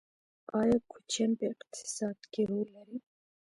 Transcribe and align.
آیا 0.59 0.77
کوچیان 0.91 1.31
په 1.39 1.45
اقتصاد 1.53 2.17
کې 2.31 2.41
رول 2.51 2.67
لري؟ 2.75 2.97